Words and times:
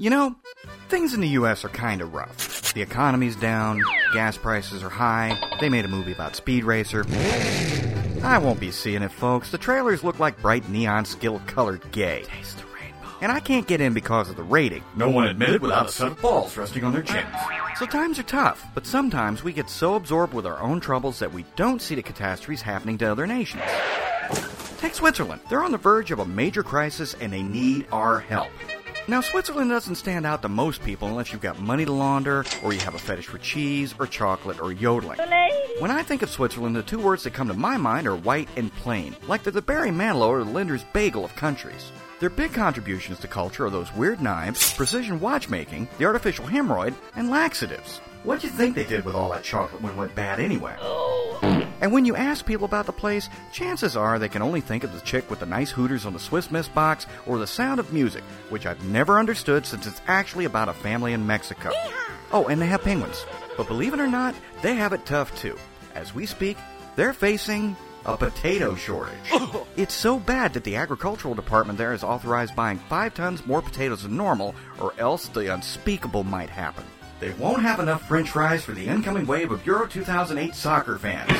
You 0.00 0.08
know, 0.08 0.34
things 0.88 1.12
in 1.12 1.20
the 1.20 1.28
US 1.28 1.62
are 1.62 1.68
kinda 1.68 2.06
rough. 2.06 2.72
The 2.72 2.80
economy's 2.80 3.36
down, 3.36 3.82
gas 4.14 4.38
prices 4.38 4.82
are 4.82 4.88
high, 4.88 5.38
they 5.60 5.68
made 5.68 5.84
a 5.84 5.88
movie 5.88 6.12
about 6.12 6.34
Speed 6.34 6.64
Racer. 6.64 7.04
I 8.24 8.38
won't 8.38 8.60
be 8.60 8.70
seeing 8.70 9.02
it, 9.02 9.12
folks. 9.12 9.50
The 9.50 9.58
trailers 9.58 10.02
look 10.02 10.18
like 10.18 10.40
bright 10.40 10.66
neon 10.70 11.04
Skittle 11.04 11.42
colored 11.46 11.82
gay. 11.92 12.24
Taste 12.24 12.56
the 12.56 12.64
rainbow. 12.64 13.14
And 13.20 13.30
I 13.30 13.40
can't 13.40 13.66
get 13.66 13.82
in 13.82 13.92
because 13.92 14.30
of 14.30 14.36
the 14.36 14.42
rating. 14.42 14.82
No 14.96 15.10
one 15.10 15.26
admitted 15.26 15.60
without 15.60 15.90
a 15.90 15.92
set 15.92 16.08
of 16.08 16.22
balls 16.22 16.56
resting 16.56 16.82
on 16.82 16.94
their 16.94 17.02
chins. 17.02 17.28
So 17.76 17.84
times 17.84 18.18
are 18.18 18.22
tough, 18.22 18.66
but 18.72 18.86
sometimes 18.86 19.44
we 19.44 19.52
get 19.52 19.68
so 19.68 19.96
absorbed 19.96 20.32
with 20.32 20.46
our 20.46 20.60
own 20.60 20.80
troubles 20.80 21.18
that 21.18 21.34
we 21.34 21.44
don't 21.56 21.82
see 21.82 21.94
the 21.94 22.02
catastrophes 22.02 22.62
happening 22.62 22.96
to 22.98 23.12
other 23.12 23.26
nations. 23.26 23.64
Take 24.78 24.94
Switzerland. 24.94 25.42
They're 25.50 25.62
on 25.62 25.72
the 25.72 25.76
verge 25.78 26.10
of 26.10 26.20
a 26.20 26.24
major 26.24 26.62
crisis 26.62 27.14
and 27.20 27.30
they 27.30 27.42
need 27.42 27.86
our 27.92 28.18
help. 28.18 28.48
Now, 29.10 29.22
Switzerland 29.22 29.70
doesn't 29.70 29.96
stand 29.96 30.24
out 30.24 30.40
to 30.42 30.48
most 30.48 30.84
people 30.84 31.08
unless 31.08 31.32
you've 31.32 31.40
got 31.40 31.58
money 31.58 31.84
to 31.84 31.90
launder, 31.90 32.44
or 32.62 32.72
you 32.72 32.78
have 32.78 32.94
a 32.94 32.98
fetish 32.98 33.26
for 33.26 33.38
cheese, 33.38 33.92
or 33.98 34.06
chocolate, 34.06 34.60
or 34.60 34.70
yodeling. 34.70 35.18
When 35.80 35.90
I 35.90 36.04
think 36.04 36.22
of 36.22 36.30
Switzerland, 36.30 36.76
the 36.76 36.84
two 36.84 37.00
words 37.00 37.24
that 37.24 37.34
come 37.34 37.48
to 37.48 37.54
my 37.54 37.76
mind 37.76 38.06
are 38.06 38.14
white 38.14 38.48
and 38.54 38.72
plain, 38.72 39.16
like 39.26 39.42
they're 39.42 39.52
the 39.52 39.62
Barry 39.62 39.90
Manilow 39.90 40.28
or 40.28 40.44
the 40.44 40.50
Lender's 40.52 40.84
Bagel 40.92 41.24
of 41.24 41.34
countries. 41.34 41.90
Their 42.20 42.30
big 42.30 42.52
contributions 42.52 43.18
to 43.18 43.26
culture 43.26 43.66
are 43.66 43.70
those 43.70 43.92
weird 43.96 44.20
knives, 44.20 44.74
precision 44.74 45.18
watchmaking, 45.18 45.88
the 45.98 46.04
artificial 46.04 46.44
hemorrhoid, 46.44 46.94
and 47.16 47.30
laxatives. 47.30 47.98
What 48.22 48.40
do 48.40 48.46
you 48.46 48.52
think 48.52 48.76
they 48.76 48.84
did 48.84 49.04
with 49.04 49.16
all 49.16 49.30
that 49.30 49.42
chocolate 49.42 49.82
when 49.82 49.92
it 49.92 49.98
went 49.98 50.14
bad 50.14 50.38
anyway? 50.38 50.76
Oh. 50.80 51.19
And 51.80 51.92
when 51.92 52.04
you 52.04 52.14
ask 52.14 52.44
people 52.44 52.66
about 52.66 52.86
the 52.86 52.92
place, 52.92 53.28
chances 53.52 53.96
are 53.96 54.18
they 54.18 54.28
can 54.28 54.42
only 54.42 54.60
think 54.60 54.84
of 54.84 54.92
the 54.92 55.00
chick 55.00 55.28
with 55.30 55.40
the 55.40 55.46
nice 55.46 55.70
hooters 55.70 56.04
on 56.04 56.12
the 56.12 56.18
Swiss 56.18 56.50
Miss 56.50 56.68
box 56.68 57.06
or 57.26 57.38
the 57.38 57.46
sound 57.46 57.80
of 57.80 57.92
music, 57.92 58.22
which 58.50 58.66
I've 58.66 58.84
never 58.84 59.18
understood 59.18 59.64
since 59.64 59.86
it's 59.86 60.02
actually 60.06 60.44
about 60.44 60.68
a 60.68 60.74
family 60.74 61.12
in 61.14 61.26
Mexico. 61.26 61.70
Oh, 62.32 62.46
and 62.48 62.60
they 62.60 62.66
have 62.66 62.82
penguins. 62.82 63.24
But 63.56 63.66
believe 63.66 63.94
it 63.94 64.00
or 64.00 64.06
not, 64.06 64.34
they 64.62 64.74
have 64.74 64.92
it 64.92 65.06
tough 65.06 65.34
too. 65.36 65.56
As 65.94 66.14
we 66.14 66.26
speak, 66.26 66.56
they're 66.96 67.12
facing 67.14 67.76
a 68.04 68.16
potato 68.16 68.74
shortage. 68.74 69.14
Oh. 69.32 69.66
it's 69.76 69.94
so 69.94 70.18
bad 70.18 70.54
that 70.54 70.64
the 70.64 70.76
agricultural 70.76 71.34
department 71.34 71.78
there 71.78 71.92
is 71.92 72.04
authorized 72.04 72.54
buying 72.54 72.78
five 72.88 73.14
tons 73.14 73.46
more 73.46 73.62
potatoes 73.62 74.02
than 74.02 74.16
normal, 74.16 74.54
or 74.78 74.92
else 74.98 75.28
the 75.28 75.52
unspeakable 75.52 76.24
might 76.24 76.50
happen. 76.50 76.84
They 77.20 77.32
won't 77.32 77.62
have 77.62 77.80
enough 77.80 78.06
french 78.08 78.30
fries 78.30 78.64
for 78.64 78.72
the 78.72 78.86
incoming 78.86 79.26
wave 79.26 79.50
of 79.50 79.64
Euro 79.66 79.86
2008 79.86 80.54
soccer 80.54 80.98
fans. 80.98 81.30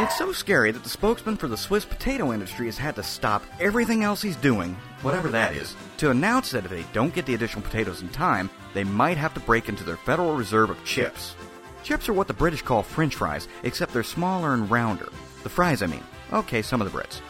It's 0.00 0.16
so 0.16 0.32
scary 0.32 0.70
that 0.70 0.82
the 0.82 0.88
spokesman 0.88 1.36
for 1.36 1.46
the 1.46 1.58
Swiss 1.58 1.84
potato 1.84 2.32
industry 2.32 2.64
has 2.64 2.78
had 2.78 2.96
to 2.96 3.02
stop 3.02 3.42
everything 3.60 4.02
else 4.02 4.22
he's 4.22 4.34
doing, 4.34 4.74
whatever 5.02 5.28
that 5.28 5.54
is, 5.54 5.76
to 5.98 6.08
announce 6.08 6.50
that 6.50 6.64
if 6.64 6.70
they 6.70 6.86
don't 6.94 7.12
get 7.12 7.26
the 7.26 7.34
additional 7.34 7.60
potatoes 7.60 8.00
in 8.00 8.08
time, 8.08 8.48
they 8.72 8.82
might 8.82 9.18
have 9.18 9.34
to 9.34 9.40
break 9.40 9.68
into 9.68 9.84
their 9.84 9.98
Federal 9.98 10.34
Reserve 10.34 10.70
of 10.70 10.82
chips. 10.86 11.36
Chips 11.82 12.08
are 12.08 12.14
what 12.14 12.28
the 12.28 12.32
British 12.32 12.62
call 12.62 12.82
french 12.82 13.14
fries, 13.14 13.46
except 13.62 13.92
they're 13.92 14.02
smaller 14.02 14.54
and 14.54 14.70
rounder. 14.70 15.10
The 15.42 15.50
fries, 15.50 15.82
I 15.82 15.86
mean. 15.86 16.04
Okay, 16.32 16.62
some 16.62 16.80
of 16.80 16.90
the 16.90 16.98
Brits. 16.98 17.20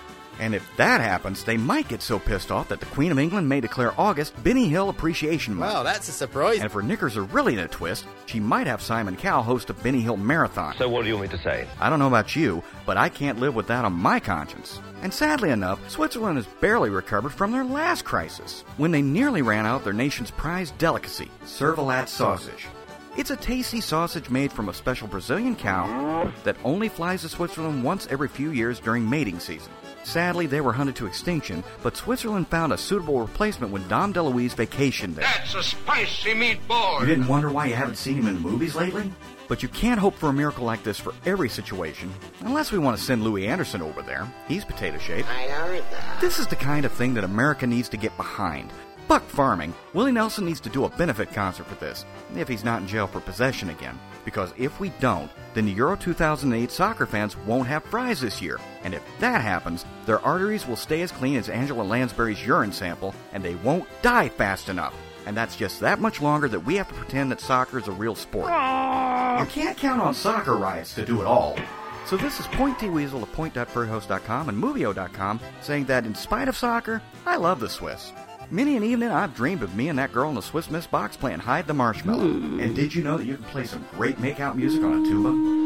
And 0.41 0.55
if 0.55 0.77
that 0.79 1.03
happens, 1.03 1.45
they 1.45 1.59
might 1.59 1.87
get 1.87 2.01
so 2.01 2.19
pissed 2.19 2.51
off 2.51 2.69
that 2.69 2.81
the 2.81 2.87
Queen 2.87 3.13
of 3.13 3.19
England 3.19 3.47
may 3.47 3.61
declare 3.61 3.93
August 4.01 4.43
Benny 4.43 4.69
Hill 4.69 4.89
Appreciation 4.89 5.55
Month. 5.55 5.75
Wow, 5.75 5.83
that's 5.83 6.09
a 6.09 6.13
surprise. 6.13 6.57
And 6.57 6.65
if 6.65 6.73
her 6.73 6.83
knickers 6.83 7.19
are 7.19 7.25
really 7.25 7.53
in 7.53 7.59
a 7.59 7.69
twist, 7.69 8.07
she 8.25 8.41
might 8.41 8.67
have 8.67 8.81
Simon 8.81 9.17
Cowell 9.17 9.43
host 9.43 9.69
a 9.69 9.75
Benny 9.75 10.01
Hill 10.01 10.17
marathon. 10.17 10.75
So 10.79 10.89
what 10.89 11.03
do 11.03 11.09
you 11.09 11.19
want 11.19 11.31
me 11.31 11.37
to 11.37 11.43
say? 11.45 11.69
I 11.79 11.91
don't 11.91 11.99
know 11.99 12.09
about 12.09 12.35
you, 12.35 12.65
but 12.87 12.97
I 12.97 13.11
can't 13.11 13.39
live 13.39 13.55
with 13.55 13.67
that 13.67 13.85
on 13.85 13.93
my 13.93 14.19
conscience. 14.19 14.81
And 15.03 15.13
sadly 15.13 15.51
enough, 15.51 15.79
Switzerland 15.91 16.37
has 16.39 16.47
barely 16.47 16.89
recovered 16.89 17.35
from 17.35 17.53
their 17.53 17.65
last 17.65 18.07
crisis, 18.07 18.65
when 18.79 18.91
they 18.91 19.03
nearly 19.03 19.43
ran 19.43 19.67
out 19.67 19.85
their 19.85 19.93
nation's 19.93 20.31
prized 20.31 20.77
delicacy, 20.79 21.31
Cervelat 21.45 22.09
sausage. 22.09 22.67
It's 23.16 23.30
a 23.30 23.36
tasty 23.36 23.80
sausage 23.80 24.30
made 24.30 24.53
from 24.53 24.69
a 24.69 24.75
special 24.75 25.08
Brazilian 25.08 25.56
cow 25.56 26.33
that 26.44 26.56
only 26.62 26.88
flies 26.88 27.22
to 27.22 27.28
Switzerland 27.28 27.82
once 27.82 28.06
every 28.09 28.28
few 28.28 28.50
years 28.53 28.78
during 28.78 29.09
mating 29.09 29.41
season. 29.41 29.72
Sadly, 30.04 30.47
they 30.47 30.60
were 30.60 30.72
hunted 30.72 30.97
to 30.97 31.06
extinction, 31.06 31.65
but 31.82 31.97
Switzerland 31.97 32.49
found 32.49 32.72
a 32.72 32.78
suitable 32.78 33.20
replacement 33.20 33.72
when 33.72 33.87
Dom 33.88 34.15
DeLuise 34.15 34.54
vacationed 34.54 35.16
there. 35.16 35.25
That's 35.25 35.54
a 35.54 35.62
spicy 35.62 36.34
meatball. 36.34 37.00
You 37.00 37.06
didn't 37.06 37.26
wonder 37.26 37.50
why 37.50 37.66
you 37.66 37.75
haven't 37.75 37.97
seen 37.97 38.16
him 38.16 38.28
in 38.28 38.34
the 38.34 38.41
movies 38.41 38.76
lately? 38.76 39.12
But 39.49 39.65
you 39.65 39.69
can't 39.69 39.99
hope 39.99 40.15
for 40.15 40.28
a 40.28 40.32
miracle 40.32 40.65
like 40.65 40.84
this 40.84 41.00
for 41.00 41.12
every 41.26 41.49
situation, 41.49 42.15
unless 42.43 42.70
we 42.70 42.78
want 42.78 42.97
to 42.97 43.03
send 43.03 43.25
Louie 43.25 43.49
Anderson 43.49 43.82
over 43.82 44.00
there. 44.00 44.32
He's 44.47 44.65
potato 44.65 44.99
shaped. 44.99 45.28
I 45.28 45.49
heard 45.49 45.82
that. 45.91 46.20
This 46.20 46.38
is 46.38 46.47
the 46.47 46.56
kind 46.56 46.87
of 46.87 46.93
thing 46.93 47.15
that 47.15 47.25
America 47.25 47.66
needs 47.66 47.88
to 47.88 47.97
get 47.97 48.16
behind. 48.16 48.70
Fuck 49.10 49.25
farming. 49.25 49.75
Willie 49.93 50.12
Nelson 50.12 50.44
needs 50.44 50.60
to 50.60 50.69
do 50.69 50.84
a 50.84 50.88
benefit 50.88 51.32
concert 51.32 51.66
for 51.66 51.75
this, 51.84 52.04
if 52.37 52.47
he's 52.47 52.62
not 52.62 52.81
in 52.81 52.87
jail 52.87 53.09
for 53.09 53.19
possession 53.19 53.71
again. 53.71 53.98
Because 54.25 54.54
if 54.56 54.78
we 54.78 54.91
don't, 55.00 55.28
then 55.53 55.66
the 55.66 55.72
Euro 55.72 55.97
2008 55.97 56.71
soccer 56.71 57.06
fans 57.06 57.37
won't 57.38 57.66
have 57.66 57.82
fries 57.82 58.20
this 58.20 58.41
year. 58.41 58.60
And 58.84 58.94
if 58.94 59.03
that 59.19 59.41
happens, 59.41 59.84
their 60.06 60.20
arteries 60.20 60.65
will 60.65 60.76
stay 60.76 61.03
as 61.03 61.10
clean 61.10 61.34
as 61.38 61.49
Angela 61.49 61.82
Lansbury's 61.82 62.47
urine 62.47 62.70
sample, 62.70 63.12
and 63.32 63.43
they 63.43 63.56
won't 63.56 63.88
die 64.00 64.28
fast 64.28 64.69
enough. 64.69 64.94
And 65.26 65.37
that's 65.37 65.56
just 65.56 65.81
that 65.81 65.99
much 65.99 66.20
longer 66.20 66.47
that 66.47 66.65
we 66.65 66.76
have 66.76 66.87
to 66.87 66.94
pretend 66.94 67.32
that 67.32 67.41
soccer 67.41 67.78
is 67.78 67.88
a 67.88 67.93
real 67.93 68.15
sport. 68.15 68.47
You 68.47 69.47
can't 69.47 69.76
count 69.76 70.00
on 70.00 70.15
soccer 70.15 70.54
riots 70.54 70.94
to 70.94 71.04
do 71.04 71.20
it 71.20 71.26
all. 71.26 71.59
So 72.06 72.16
this 72.16 72.38
is 72.38 72.47
Point 72.47 72.81
Weasel 72.81 73.25
of 73.25 73.32
Point.furryhost.com 73.32 74.49
and 74.49 74.62
Movio.com 74.62 75.41
saying 75.62 75.87
that 75.87 76.06
in 76.06 76.15
spite 76.15 76.47
of 76.47 76.56
soccer, 76.56 77.03
I 77.26 77.38
love 77.38 77.59
the 77.59 77.69
Swiss. 77.69 78.12
Many 78.53 78.77
an 78.77 78.83
evening 78.83 79.11
I've 79.11 79.37
dreamed 79.37 79.62
of 79.62 79.77
me 79.77 79.91
and 79.91 79.99
that 80.00 80.12
girl 80.12 80.28
in 80.28 80.34
the 80.34 80.43
Swiss 80.43 80.72
Miss 80.72 80.84
box 80.84 81.16
playing 81.16 81.38
Hide 81.38 81.69
the 81.69 81.75
Marshmallow. 81.75 82.25
And 82.25 82.75
did 82.75 82.93
you 82.93 83.05
know 83.05 83.16
that 83.16 83.25
you 83.25 83.37
can 83.37 83.44
play 83.44 83.65
some 83.65 83.87
great 83.93 84.19
make-out 84.19 84.56
music 84.56 84.83
on 84.83 85.05
a 85.05 85.09
tuba? 85.09 85.59